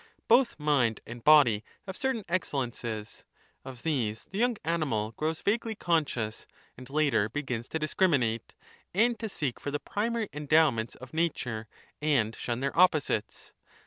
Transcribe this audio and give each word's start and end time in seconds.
BotJi 0.27 0.55
mind 0.57 0.99
and 1.05 1.23
body 1.23 1.63
have 1.85 1.95
certain 1.95 2.21
e 2.27 2.33
lences; 2.39 3.23
of 3.63 3.83
these 3.83 4.25
the 4.31 4.39
young 4.39 4.57
animal 4.65 5.11
grows 5.11 5.41
vaguely 5.41 5.75
conscious, 5.75 6.47
and 6.75 6.89
later 6.89 7.29
begins 7.29 7.67
to 7.67 7.77
discriminate, 7.77 8.55
and 8.95 9.19
to 9.19 9.29
seek 9.29 9.59
for 9.59 9.69
the 9.69 9.79
primary 9.79 10.27
endowments 10.33 10.95
of 10.95 11.13
Nature 11.13 11.67
and 12.01 12.35
shun 12.35 12.61
34 12.61 12.61
their 12.61 12.79
opposites. 12.79 13.53